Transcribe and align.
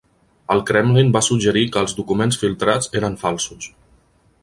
El 0.55 0.63
Kremlin 0.69 1.11
va 1.17 1.21
suggerir 1.27 1.63
que 1.75 1.81
els 1.83 1.95
documents 2.01 2.43
filtrats 2.45 2.93
eren 3.03 3.23
falsos. 3.27 3.73